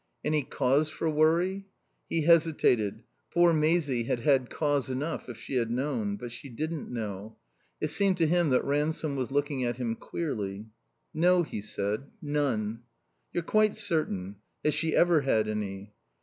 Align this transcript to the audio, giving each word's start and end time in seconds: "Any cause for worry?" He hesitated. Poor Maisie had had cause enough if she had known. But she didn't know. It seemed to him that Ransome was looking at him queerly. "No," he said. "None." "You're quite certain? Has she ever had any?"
"Any 0.25 0.41
cause 0.41 0.89
for 0.89 1.07
worry?" 1.11 1.67
He 2.09 2.21
hesitated. 2.23 3.03
Poor 3.31 3.53
Maisie 3.53 4.05
had 4.05 4.21
had 4.21 4.49
cause 4.49 4.89
enough 4.89 5.29
if 5.29 5.37
she 5.37 5.57
had 5.57 5.69
known. 5.69 6.15
But 6.17 6.31
she 6.31 6.49
didn't 6.49 6.89
know. 6.89 7.37
It 7.79 7.89
seemed 7.89 8.17
to 8.17 8.25
him 8.25 8.49
that 8.49 8.65
Ransome 8.65 9.15
was 9.15 9.29
looking 9.31 9.63
at 9.63 9.77
him 9.77 9.93
queerly. 9.95 10.65
"No," 11.13 11.43
he 11.43 11.61
said. 11.61 12.09
"None." 12.19 12.79
"You're 13.31 13.43
quite 13.43 13.75
certain? 13.75 14.37
Has 14.65 14.73
she 14.73 14.95
ever 14.95 15.21
had 15.21 15.47
any?" 15.47 15.93